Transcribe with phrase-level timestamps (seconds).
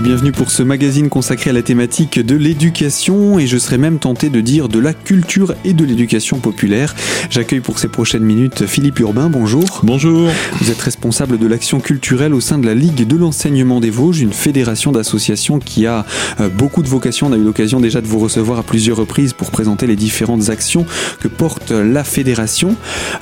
[0.00, 3.98] Et bienvenue pour ce magazine consacré à la thématique de l'éducation et je serais même
[3.98, 6.94] tenté de dire de la culture et de l'éducation populaire.
[7.28, 9.80] J'accueille pour ces prochaines minutes Philippe Urbain, bonjour.
[9.82, 10.30] Bonjour.
[10.58, 14.22] Vous êtes responsable de l'action culturelle au sein de la Ligue de l'enseignement des Vosges,
[14.22, 16.06] une fédération d'associations qui a
[16.40, 17.26] euh, beaucoup de vocations.
[17.26, 20.48] On a eu l'occasion déjà de vous recevoir à plusieurs reprises pour présenter les différentes
[20.48, 20.86] actions
[21.20, 22.74] que porte la fédération.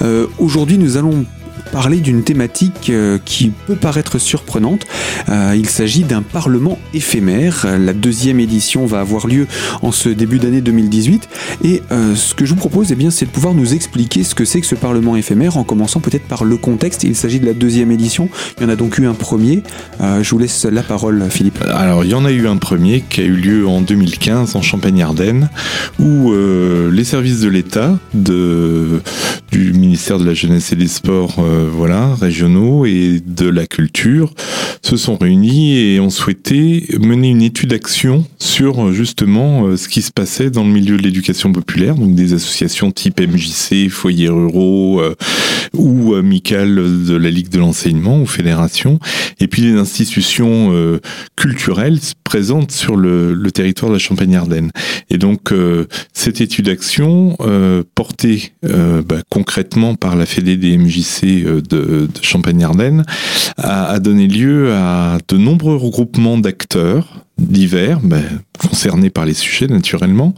[0.02, 1.24] Euh, Aujourd'hui, nous allons
[1.68, 4.86] parler d'une thématique euh, qui peut paraître surprenante.
[5.28, 7.66] Euh, il s'agit d'un parlement éphémère.
[7.78, 9.46] La deuxième édition va avoir lieu
[9.82, 11.28] en ce début d'année 2018.
[11.64, 14.44] Et euh, ce que je vous propose, eh c'est de pouvoir nous expliquer ce que
[14.44, 17.04] c'est que ce parlement éphémère, en commençant peut-être par le contexte.
[17.04, 18.28] Il s'agit de la deuxième édition.
[18.58, 19.62] Il y en a donc eu un premier.
[20.00, 21.62] je vous laisse la parole, Philippe.
[21.72, 24.62] Alors, il y en a eu un premier qui a eu lieu en 2015 en
[24.62, 25.48] Champagne-Ardenne,
[25.98, 26.32] où
[26.90, 33.20] les services de l'État, du ministère de la Jeunesse et des Sports, voilà, régionaux et
[33.24, 34.34] de la culture
[34.82, 39.88] se sont réunis et ont souhaité mener une étude d'action sur euh, justement euh, ce
[39.88, 44.28] qui se passait dans le milieu de l'éducation populaire, donc des associations type MJC, foyers
[44.28, 45.02] ruraux
[45.74, 48.98] ou amicales de la Ligue de l'enseignement ou fédération,
[49.40, 50.72] et puis les institutions
[51.36, 54.70] culturelles présentes sur le, le, territoire de la Champagne-Ardenne.
[55.10, 55.52] Et donc
[56.12, 57.36] cette étude d'action
[57.94, 63.04] portée bah, concrètement par la Fédé des MJC de, de Champagne-Ardenne
[63.56, 68.24] a, donné lieu à de nombreux regroupements d'acteurs divers, ben,
[68.58, 70.34] concernés par les sujets naturellement.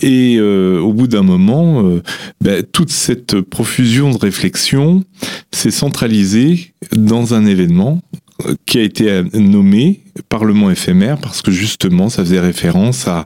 [0.00, 2.02] Et euh, au bout d'un moment, euh,
[2.40, 5.04] ben, toute cette profusion de réflexion
[5.52, 8.00] s'est centralisée dans un événement
[8.46, 13.24] euh, qui a été nommé Parlement éphémère parce que justement ça faisait référence à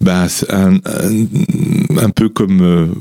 [0.00, 2.92] ben, un, peu comme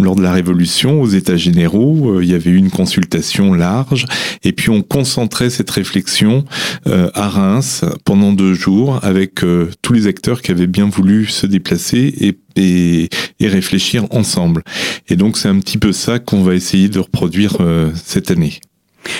[0.00, 4.06] lors de la Révolution, aux États généraux, euh, il y avait eu une consultation large,
[4.42, 6.44] et puis on concentrait cette réflexion
[6.86, 11.26] euh, à Reims pendant deux jours avec euh, tous les acteurs qui avaient bien voulu
[11.26, 13.08] se déplacer et,
[13.40, 14.62] réfléchir ensemble.
[15.08, 17.58] Et donc c'est un petit peu ça qu'on va essayer de reproduire
[17.94, 18.60] cette année.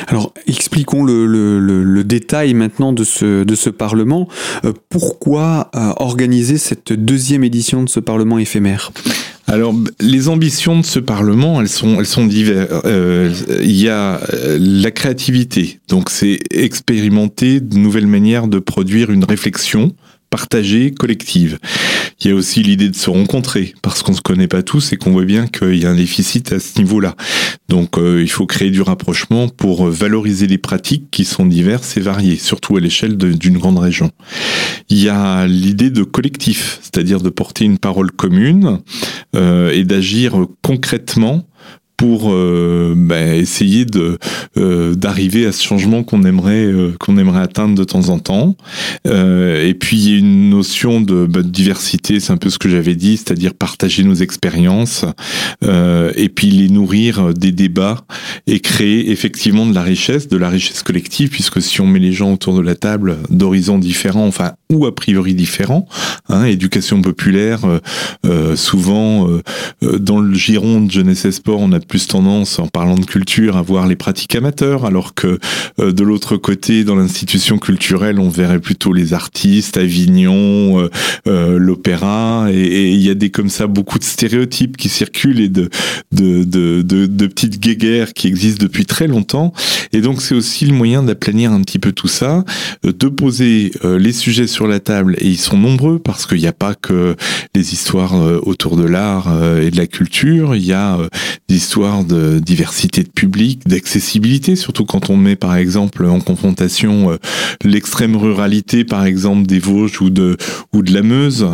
[0.07, 4.29] Alors, expliquons le, détail maintenant de ce, Parlement.
[4.89, 8.93] Pourquoi organiser cette deuxième édition de ce Parlement éphémère?
[9.53, 12.71] Alors, les ambitions de ce Parlement, elles sont, elles sont diverses.
[12.87, 13.31] Euh,
[13.63, 14.19] il y a
[14.59, 19.93] la créativité, donc c'est expérimenter de nouvelles manières de produire une réflexion
[20.33, 21.59] partagée, collective.
[22.19, 24.97] Il y a aussi l'idée de se rencontrer, parce qu'on se connaît pas tous et
[24.97, 27.15] qu'on voit bien qu'il y a un déficit à ce niveau-là.
[27.69, 32.01] Donc euh, il faut créer du rapprochement pour valoriser les pratiques qui sont diverses et
[32.01, 34.11] variées, surtout à l'échelle d'une grande région.
[34.89, 38.79] Il y a l'idée de collectif, c'est-à-dire de porter une parole commune
[39.37, 41.47] euh, et d'agir concrètement
[42.03, 44.19] pour euh, bah, essayer de
[44.57, 48.57] euh, d'arriver à ce changement qu'on aimerait euh, qu'on aimerait atteindre de temps en temps.
[49.07, 52.51] Euh, et puis il y a une notion de, bah, de diversité, c'est un peu
[52.51, 55.05] ce que j'avais dit, c'est-à-dire partager nos expériences
[55.65, 57.99] euh, et puis les nourrir des débats
[58.49, 62.13] et créer effectivement de la richesse, de la richesse collective, puisque si on met les
[62.13, 65.87] gens autour de la table d'horizons différents, enfin ou a priori différents,
[66.29, 67.61] hein, éducation populaire,
[68.55, 69.29] souvent
[69.83, 73.59] dans le giron de jeunesse et sport, on a plus tendance, en parlant de culture,
[73.59, 75.39] à voir les pratiques amateurs, alors que
[75.79, 80.89] euh, de l'autre côté, dans l'institution culturelle, on verrait plutôt les artistes, Avignon, euh,
[81.27, 85.51] euh, l'opéra, et il y a des comme ça beaucoup de stéréotypes qui circulent et
[85.51, 85.69] de
[86.13, 89.53] de, de, de, de petites guéguerres qui existent depuis très longtemps.
[89.93, 92.43] Et donc c'est aussi le moyen d'aplanir un petit peu tout ça,
[92.83, 96.55] de poser les sujets sur la table, et ils sont nombreux parce qu'il n'y a
[96.55, 97.17] pas que
[97.55, 98.15] les histoires
[98.47, 99.29] autour de l'art
[99.61, 100.99] et de la culture, il y a
[101.49, 107.11] des histoires de diversité de public, d'accessibilité, surtout quand on met par exemple en confrontation
[107.11, 107.17] euh,
[107.65, 110.37] l'extrême ruralité par exemple des Vosges ou de
[110.73, 111.49] ou de la Meuse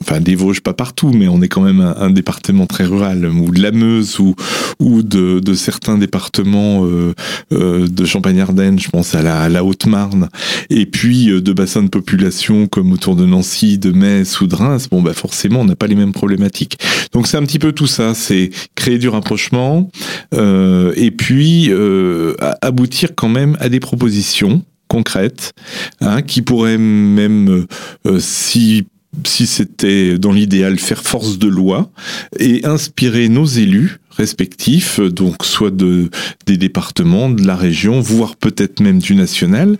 [0.00, 3.50] enfin des Vosges pas partout, mais on est quand même un, département très rural, ou
[3.50, 4.34] de la Meuse, ou,
[4.80, 7.14] ou de, de certains départements euh,
[7.52, 10.28] euh, de Champagne-Ardenne, je pense à la, la Haute-Marne,
[10.70, 14.54] et puis euh, de bassins de population comme autour de Nancy, de Metz ou de
[14.54, 16.78] Reims, bon bah forcément on n'a pas les mêmes problématiques.
[17.12, 19.90] Donc c'est un petit peu tout ça, c'est créer du rapprochement,
[20.34, 25.52] euh, et puis euh, aboutir quand même à des propositions concrètes,
[26.00, 27.66] hein, qui pourraient même,
[28.06, 28.86] euh, si
[29.24, 31.90] si c'était dans l'idéal faire force de loi
[32.38, 36.10] et inspirer nos élus respectifs, donc soit de,
[36.46, 39.76] des départements, de la région, voire peut-être même du national,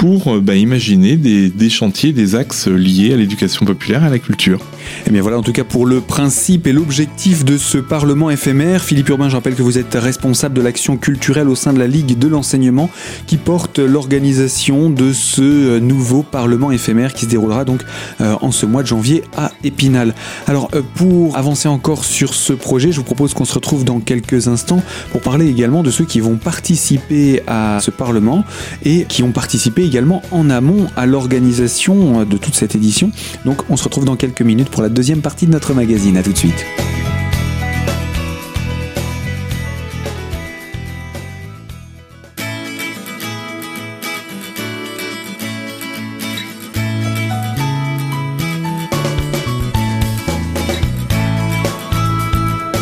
[0.00, 4.18] pour euh, bah, imaginer des, chantiers, des axes liés à l'éducation populaire et à la
[4.18, 4.58] culture.
[4.58, 8.30] Et eh bien voilà en tout cas pour le principe et l'objectif de ce Parlement
[8.30, 8.82] éphémère.
[8.82, 11.86] Philippe Urbain, je rappelle que vous êtes responsable de l'action culturelle au sein de la
[11.86, 12.88] Ligue de l'enseignement
[13.26, 17.82] qui porte l'organisation de ce nouveau Parlement éphémère qui se déroulera donc
[18.22, 20.14] euh, en ce mois de janvier à Épinal.
[20.46, 24.00] Alors euh, pour avancer encore sur ce projet, je vous propose qu'on se retrouve dans
[24.00, 24.82] quelques instants
[25.12, 28.44] pour parler également de ceux qui vont participer à ce Parlement
[28.82, 33.10] et qui ont participé également en amont à l'organisation de toute cette édition.
[33.44, 36.16] Donc on se retrouve dans quelques minutes pour la deuxième partie de notre magazine.
[36.16, 36.64] A tout de suite.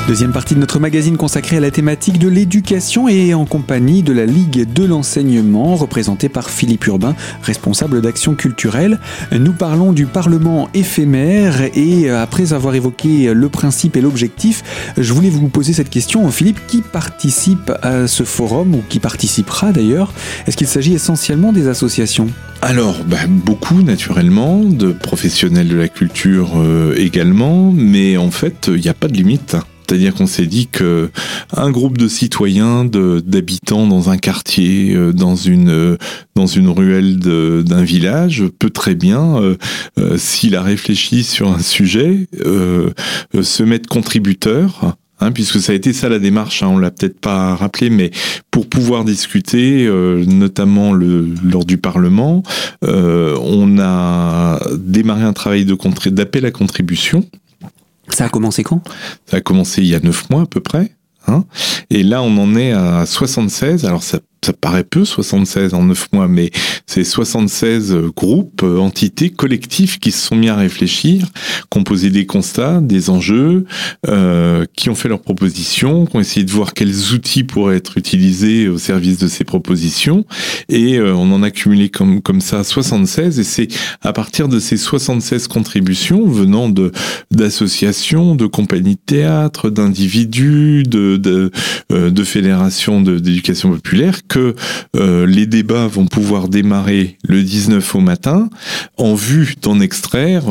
[0.09, 4.15] Deuxième partie de notre magazine consacrée à la thématique de l'éducation et en compagnie de
[4.15, 9.01] la Ligue de l'enseignement représentée par Philippe Urbain, responsable d'action culturelle.
[9.33, 14.65] Nous parlons du Parlement éphémère et euh, après avoir évoqué le principe et l'objectif,
[14.97, 16.27] je voulais vous poser cette question.
[16.31, 20.15] Philippe, qui participe à ce forum ou qui participera d'ailleurs?
[20.47, 22.29] Est-ce qu'il s'agit essentiellement des associations?
[22.63, 28.81] Alors, bah, beaucoup naturellement, de professionnels de la culture euh, également, mais en fait, il
[28.81, 29.55] n'y a pas de limite.
[29.89, 31.09] C'est-à-dire qu'on s'est dit que
[31.57, 35.97] un groupe de citoyens, d'habitants dans un quartier, euh, dans une euh,
[36.35, 39.41] dans une ruelle d'un village, peut très bien,
[39.99, 44.95] euh, s'il a réfléchi sur un sujet, se mettre contributeur.
[45.21, 48.13] Hein, puisque ça a été ça la démarche, hein, on l'a peut-être pas rappelé, mais
[48.53, 49.89] pour pouvoir discuter,
[50.29, 52.45] notamment lors du Parlement,
[52.83, 57.25] on a démarré un travail d'appel à contribution
[58.15, 58.83] ça a commencé quand?
[59.27, 60.93] Ça a commencé il y a neuf mois à peu près.
[61.27, 61.45] Hein
[61.91, 63.85] et là, on en est à 76.
[63.85, 66.51] Alors, ça ça paraît peu, 76 en 9 mois, mais
[66.87, 71.27] c'est 76 groupes, entités, collectifs qui se sont mis à réfléchir,
[71.85, 73.65] posé des constats, des enjeux,
[74.07, 77.99] euh, qui ont fait leurs propositions, qui ont essayé de voir quels outils pourraient être
[77.99, 80.25] utilisés au service de ces propositions.
[80.69, 83.39] Et euh, on en a cumulé comme, comme ça 76.
[83.39, 83.69] Et c'est
[84.03, 86.93] à partir de ces 76 contributions venant de
[87.31, 91.51] d'associations, de compagnies de théâtre, d'individus, de, de,
[91.93, 94.55] euh, de fédérations d'éducation populaire que
[94.97, 98.49] euh, les débats vont pouvoir démarrer le 19 au matin
[98.97, 100.45] en vue d'en extraire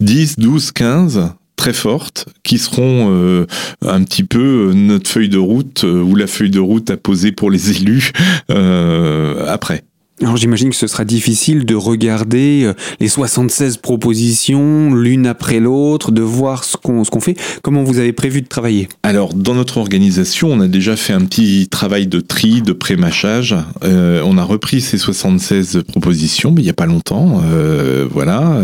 [0.00, 3.46] 10, 12, 15 très fortes qui seront euh,
[3.82, 7.50] un petit peu notre feuille de route ou la feuille de route à poser pour
[7.50, 8.12] les élus
[8.48, 9.84] après.
[10.22, 16.10] Alors j'imagine que ce sera difficile de regarder euh, les 76 propositions l'une après l'autre,
[16.10, 17.36] de voir ce qu'on qu'on fait.
[17.60, 18.88] Comment vous avez prévu de travailler?
[19.02, 23.54] Alors dans notre organisation, on a déjà fait un petit travail de tri, de pré-mâchage.
[23.84, 28.58] Euh, on a repris ces 76 propositions, mais il n'y a pas longtemps, euh, voilà.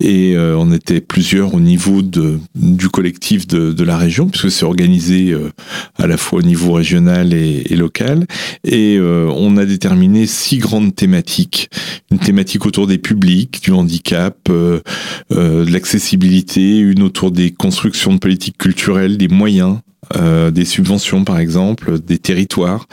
[0.00, 4.50] Et euh, on était plusieurs au niveau de du collectif de, de la région, puisque
[4.50, 5.36] c'est organisé
[5.98, 8.26] à la fois au niveau régional et, et local.
[8.64, 11.70] Et on a déterminé six grands thématiques.
[12.10, 14.80] Une thématique autour des publics, du handicap, euh,
[15.32, 19.78] euh, de l'accessibilité, une autour des constructions de politique culturelle, des moyens,
[20.16, 22.86] euh, des subventions par exemple, des territoires,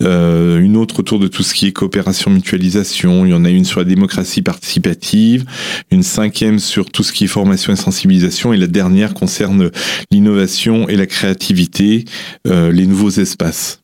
[0.00, 3.64] une autre autour de tout ce qui est coopération mutualisation, il y en a une
[3.64, 5.44] sur la démocratie participative,
[5.90, 9.70] une cinquième sur tout ce qui est formation et sensibilisation, et la dernière concerne
[10.10, 12.04] l'innovation et la créativité,
[12.44, 13.79] les nouveaux espaces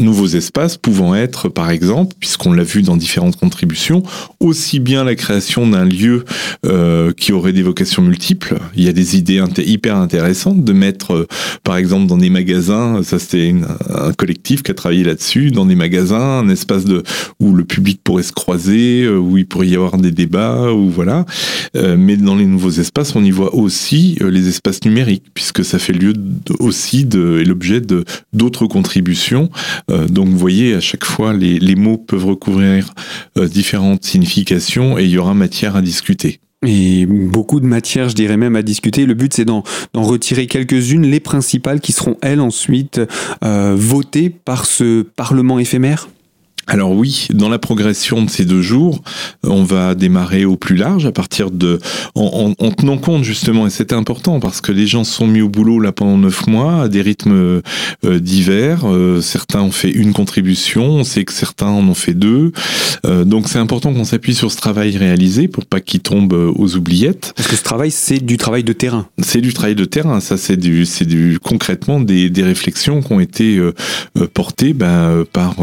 [0.00, 4.02] nouveaux espaces pouvant être, par exemple, puisqu'on l'a vu dans différentes contributions,
[4.40, 6.24] aussi bien la création d'un lieu
[6.64, 8.58] euh, qui aurait des vocations multiples.
[8.74, 11.28] Il y a des idées hyper intéressantes de mettre, euh,
[11.64, 13.54] par exemple, dans des magasins, ça c'était
[13.90, 17.02] un collectif qui a travaillé là-dessus, dans des magasins, un espace de
[17.38, 20.88] où le public pourrait se croiser, euh, où il pourrait y avoir des débats, ou
[20.88, 21.26] voilà.
[21.74, 25.92] mais dans les nouveaux espaces, on y voit aussi les espaces numériques, puisque ça fait
[25.92, 26.12] lieu
[26.58, 27.80] aussi de, et l'objet
[28.32, 29.41] d'autres contributions
[29.90, 32.92] euh, donc vous voyez, à chaque fois, les, mots peuvent recouvrir
[33.38, 36.40] euh, différentes significations et il y aura matière à discuter.
[36.64, 39.04] Et beaucoup de matière, je dirais même, à discuter.
[39.04, 43.00] Le but, c'est d'en retirer quelques-unes, les principales, qui seront, elles, ensuite
[43.42, 46.08] euh, votées par ce Parlement éphémère?
[46.68, 49.02] Alors oui, dans la progression de ces deux jours,
[49.42, 51.80] on va démarrer au plus large à partir de,
[52.14, 55.80] en, tenant compte justement, et c'était important parce que les gens sont mis au boulot
[55.80, 57.32] là pendant neuf mois à des rythmes
[58.04, 58.82] euh, divers.
[58.84, 62.52] Euh, certains ont fait une contribution, on sait que certains en ont fait deux.
[63.06, 66.76] Euh, donc c'est important qu'on s'appuie sur ce travail réalisé pour pas qu'il tombe aux
[66.76, 67.32] oubliettes.
[67.36, 69.08] Parce que ce travail, c'est du travail de terrain.
[69.20, 70.20] C'est du travail de terrain.
[70.20, 73.60] Ça, c'est du, c'est du concrètement des, des réflexions qui ont été
[74.32, 75.56] portées ben, par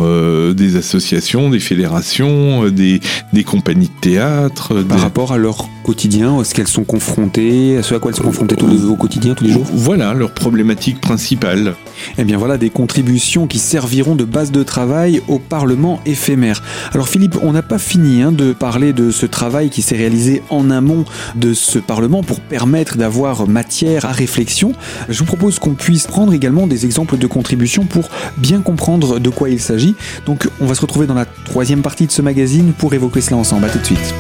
[0.53, 2.99] des associations associations, des fédérations, euh, des,
[3.31, 4.81] des compagnies de théâtre.
[4.83, 8.21] Par rapport à leur quotidien, est-ce qu'elles sont confrontées, à ce à quoi elles sont
[8.21, 11.73] confrontées tous les, au quotidien, tous les jours Voilà, leur problématique principale.
[12.19, 16.61] Eh bien voilà des contributions qui serviront de base de travail au Parlement éphémère.
[16.93, 20.43] Alors Philippe, on n'a pas fini hein, de parler de ce travail qui s'est réalisé
[20.51, 24.73] en amont de ce Parlement pour permettre d'avoir matière à réflexion.
[25.09, 29.29] Je vous propose qu'on puisse prendre également des exemples de contributions pour bien comprendre de
[29.31, 29.95] quoi il s'agit.
[30.27, 33.37] Donc on va se retrouver dans la troisième partie de ce magazine pour évoquer cela
[33.37, 33.65] ensemble.
[33.65, 34.13] A tout de suite.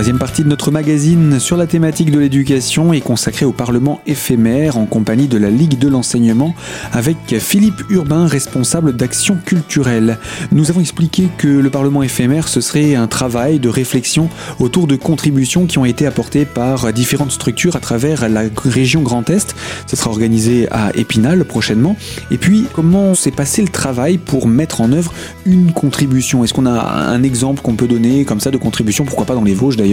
[0.00, 4.78] Troisième partie de notre magazine sur la thématique de l'éducation est consacrée au Parlement éphémère
[4.78, 6.54] en compagnie de la Ligue de l'enseignement
[6.94, 10.16] avec Philippe Urbain, responsable d'action culturelle.
[10.52, 14.96] Nous avons expliqué que le Parlement éphémère, ce serait un travail de réflexion autour de
[14.96, 19.54] contributions qui ont été apportées par différentes structures à travers la région Grand Est.
[19.86, 21.94] Ce sera organisé à Épinal prochainement.
[22.30, 25.12] Et puis, comment s'est passé le travail pour mettre en œuvre
[25.44, 26.42] une contribution?
[26.42, 29.44] Est-ce qu'on a un exemple qu'on peut donner comme ça de contribution, pourquoi pas dans
[29.44, 29.89] les Vosges d'ailleurs?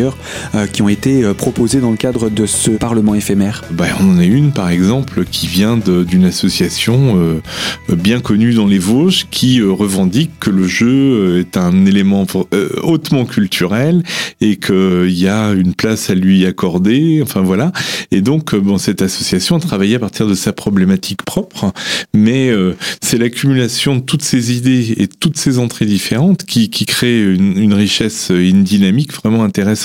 [0.56, 4.16] Euh, qui ont été euh, proposées dans le cadre de ce Parlement éphémère ben, On
[4.16, 9.28] en a une par exemple qui vient d'une association euh, bien connue dans les Vosges
[9.32, 12.26] qui revendique que le jeu est un élément
[12.84, 14.04] hautement culturel
[14.42, 17.20] et qu'il y a une place à lui accorder.
[17.24, 17.72] Enfin voilà.
[18.12, 21.72] Et donc bon, cette association a travaillé à partir de sa problématique propre,
[22.14, 22.52] mais
[23.02, 27.58] c'est l'accumulation de toutes ces idées et toutes ces entrées différentes qui, qui crée une,
[27.58, 29.77] une richesse, une dynamique vraiment intéressante.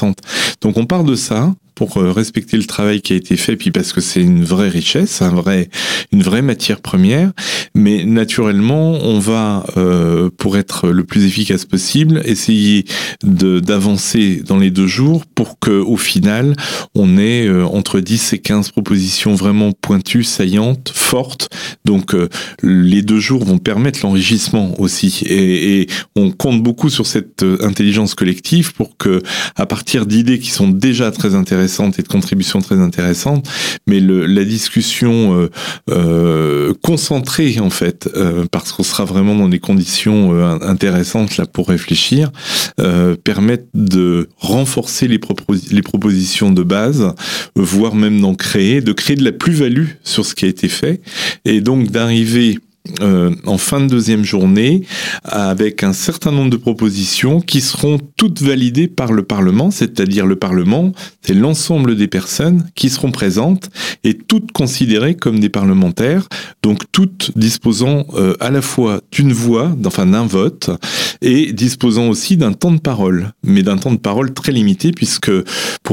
[0.61, 3.71] Donc on part de ça, pour euh, respecter le travail qui a été fait, puis
[3.71, 5.69] parce que c'est une vraie richesse, un vrai,
[6.12, 7.33] une vraie matière première.
[7.75, 12.85] Mais naturellement, on va, euh, pour être le plus efficace possible, essayer
[13.23, 16.55] d'avancer dans les deux jours pour que, au final,
[16.95, 21.49] on ait euh, entre 10 et 15 propositions vraiment pointues, saillantes, fortes.
[21.85, 22.14] Donc,
[22.62, 25.87] les deux jours vont permettre l'enrichissement aussi, et, et,
[26.17, 29.23] on compte beaucoup sur cette intelligence collective pour que,
[29.57, 31.62] à partir d'idées qui sont déjà très intéressantes
[31.99, 33.49] et de contributions très intéressantes,
[33.87, 35.50] mais le, la discussion euh,
[35.91, 41.69] euh, concentrée en fait, euh, parce qu'on sera vraiment dans des conditions intéressantes là pour
[41.69, 42.31] réfléchir,
[43.25, 45.21] permettent de renforcer les,
[45.71, 47.14] les propositions de base,
[47.57, 51.00] voire même d'en créer, de créer de la plus-value sur ce qui a été fait,
[51.45, 52.59] et donc d'arriver
[53.01, 54.83] euh, en fin de deuxième journée
[55.23, 60.35] avec un certain nombre de propositions qui seront toutes validées par le Parlement, c'est-à-dire le
[60.35, 60.91] Parlement,
[61.23, 63.71] c'est l'ensemble des personnes qui seront présentes
[64.03, 66.29] et toutes considérées comme des parlementaires,
[66.65, 70.71] donc toutes disposant euh, à la fois d'une voix, enfin d'un vote,
[71.21, 75.31] et disposant aussi d'un temps de parole, mais d'un temps de parole très limité puisque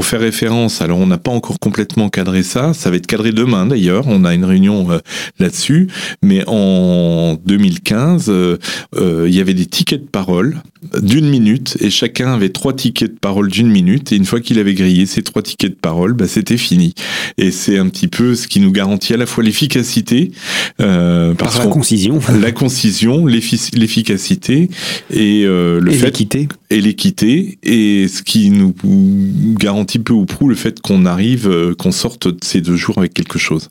[0.00, 3.32] pour faire référence, alors on n'a pas encore complètement cadré ça, ça va être cadré
[3.32, 4.98] demain d'ailleurs, on a une réunion euh,
[5.38, 5.88] là-dessus,
[6.22, 8.58] mais en en 2015, euh,
[8.96, 10.60] euh, il y avait des tickets de parole
[11.00, 14.12] d'une minute et chacun avait trois tickets de parole d'une minute.
[14.12, 16.94] Et une fois qu'il avait grillé ces trois tickets de parole, bah, c'était fini.
[17.38, 20.32] Et c'est un petit peu ce qui nous garantit à la fois l'efficacité,
[20.80, 24.70] euh, par la concision, la concision, l'efficacité
[25.10, 26.48] et le et l'équité.
[26.70, 27.58] et l'équité.
[27.62, 28.74] Et ce qui nous
[29.58, 32.98] garantit peu ou prou le fait qu'on arrive, euh, qu'on sorte de ces deux jours
[32.98, 33.70] avec quelque chose.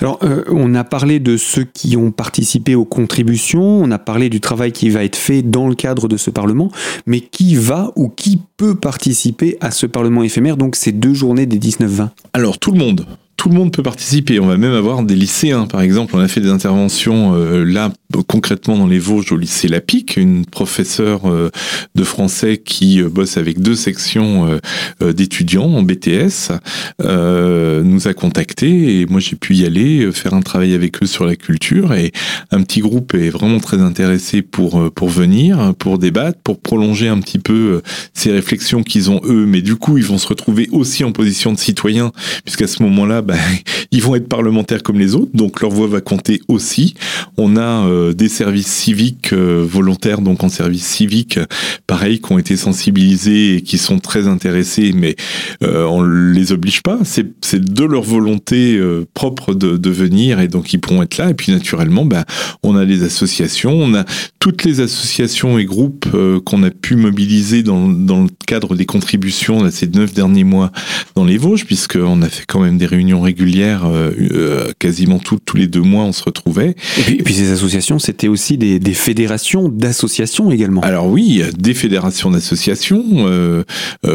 [0.00, 4.28] Alors, euh, on a parlé de ceux qui ont participé aux contributions, on a parlé
[4.28, 6.70] du travail qui va être fait dans le cadre de ce Parlement,
[7.06, 11.46] mais qui va ou qui peut participer à ce Parlement éphémère, donc ces deux journées
[11.46, 14.40] des 19-20 Alors, tout le monde tout le monde peut participer.
[14.40, 16.14] On va même avoir des lycéens, par exemple.
[16.16, 17.92] On a fait des interventions euh, là
[18.28, 21.50] concrètement dans les Vosges au lycée Lapic, une professeure euh,
[21.94, 24.58] de français qui euh, bosse avec deux sections
[25.00, 26.52] d'étudiants en BTS
[27.00, 31.24] nous a contactés et moi j'ai pu y aller faire un travail avec eux sur
[31.24, 32.12] la culture et
[32.50, 37.20] un petit groupe est vraiment très intéressé pour pour venir, pour débattre, pour prolonger un
[37.20, 37.82] petit peu
[38.14, 41.52] ces réflexions qu'ils ont eux, mais du coup ils vont se retrouver aussi en position
[41.52, 42.12] de citoyens
[42.44, 43.34] puisqu'à ce moment-là bah,
[43.90, 46.94] ils vont être parlementaires comme les autres, donc leur voix va compter aussi.
[47.36, 51.38] On a euh, des services civiques euh, volontaires, donc en service civique,
[51.86, 55.16] pareil, qui ont été sensibilisés et qui sont très intéressés, mais
[55.62, 56.98] euh, on les oblige pas.
[57.04, 58.80] C'est de leur volonté
[59.14, 61.30] propre de, venir et donc ils pourront être là.
[61.30, 62.24] Et puis naturellement, ben,
[62.62, 64.04] on a les associations, on a
[64.40, 66.06] toutes les associations et groupes
[66.44, 70.70] qu'on a pu mobiliser dans, le cadre des contributions ces neuf derniers mois
[71.14, 75.56] dans les Vosges, puisqu'on a fait quand même des réunions régulières, euh, euh, quasiment tous
[75.56, 76.74] les deux mois, on se retrouvait.
[77.08, 80.80] Et puis, ces associations, c'était aussi des, fédérations d'associations également.
[80.80, 83.62] Alors oui, des fédérations d'associations, euh,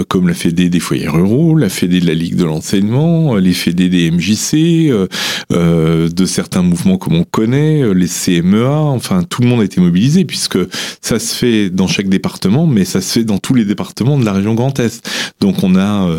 [0.07, 3.89] comme la Fédé des foyers ruraux, la Fédé de la Ligue de l'enseignement, les Fédé
[3.89, 4.91] des MJC,
[5.51, 10.25] de certains mouvements comme on connaît, les CMEA, enfin tout le monde a été mobilisé,
[10.25, 10.57] puisque
[11.01, 14.25] ça se fait dans chaque département, mais ça se fait dans tous les départements de
[14.25, 15.07] la région Grand Est.
[15.39, 16.09] Donc on a,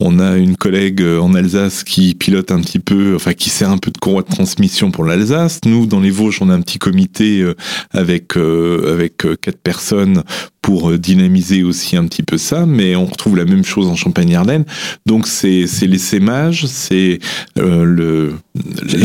[0.00, 3.78] on a une collègue en Alsace qui pilote un petit peu, enfin qui sert un
[3.78, 5.60] peu de courroie de transmission pour l'Alsace.
[5.64, 7.54] Nous, dans les Vosges, on a un petit comité euh,
[7.90, 10.22] avec euh, avec euh, quatre personnes
[10.62, 14.64] pour dynamiser aussi un petit peu ça, mais on retrouve la même chose en Champagne-Ardenne.
[15.06, 17.18] Donc c'est c'est l'essaimage, c'est
[17.56, 18.34] le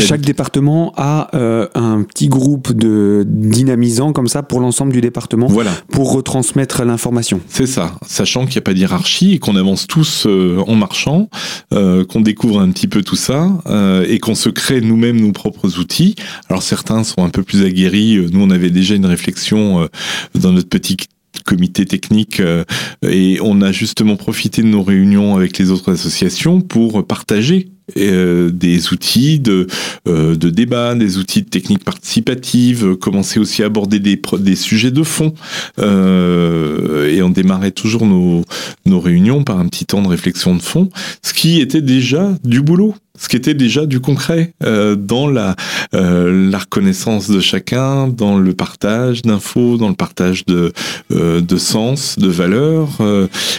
[0.00, 1.30] chaque département a
[1.74, 5.70] un petit groupe de dynamisants comme ça pour l'ensemble du département, voilà.
[5.90, 7.40] pour retransmettre l'information.
[7.48, 11.28] C'est ça, sachant qu'il n'y a pas d'hierarchie et qu'on avance tous en marchant,
[11.70, 15.78] qu'on découvre un petit peu tout ça euh, et qu'on se crée nous-mêmes nos propres
[15.78, 16.16] outils.
[16.48, 18.26] Alors certains sont un peu plus aguerris.
[18.32, 19.86] Nous, on avait déjà une réflexion euh,
[20.34, 20.96] dans notre petit
[21.44, 22.64] comité technique euh,
[23.08, 28.50] et on a justement profité de nos réunions avec les autres associations pour partager euh,
[28.50, 29.66] des outils de,
[30.08, 34.90] euh, de débat, des outils de technique participative, commencer aussi à aborder des, des sujets
[34.90, 35.34] de fond.
[35.78, 38.42] Euh, et on démarrait toujours nos,
[38.86, 40.88] nos réunions par un petit temps de réflexion de fond,
[41.22, 45.54] ce qui était déjà du boulot ce qui était déjà du concret euh, dans la,
[45.94, 50.72] euh, la reconnaissance de chacun, dans le partage d'infos, dans le partage de,
[51.12, 52.98] euh, sens, de valeurs,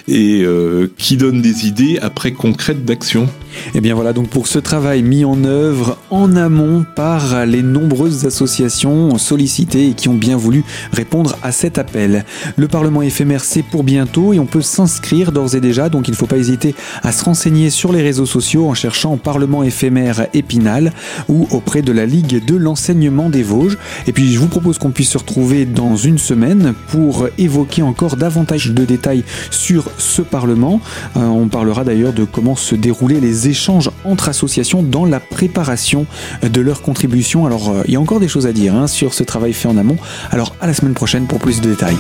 [0.10, 0.46] et
[0.98, 3.24] qui donne des idées après concrètes d'action.
[3.24, 7.62] Et eh bien voilà donc pour ce travail mis en œuvre en amont par les
[7.62, 12.26] nombreuses associations sollicitées et qui ont bien voulu répondre à cet appel.
[12.58, 16.12] Le Parlement éphémère c'est pour bientôt et on peut s'inscrire d'ores et déjà donc il
[16.12, 20.28] ne faut pas hésiter à se renseigner sur les réseaux sociaux en cherchant Parlement éphémère
[20.34, 20.94] Épinal
[21.30, 23.78] ou auprès de la Ligue de l'enseignement des Vosges.
[24.08, 28.18] Et puis je vous propose qu'on puisse se retrouver dans une semaine pour évoquer encore
[28.18, 30.82] davantage de détails sur ce Parlement.
[31.18, 36.06] Euh, on parlera d'ailleurs de comment se déroulaient les échanges entre associations dans la préparation
[36.44, 37.46] de leurs contributions.
[37.46, 39.68] Alors euh, il y a encore des choses à dire hein, sur ce travail fait
[39.68, 39.98] en amont.
[40.32, 41.98] Alors à la semaine prochaine pour plus de détails.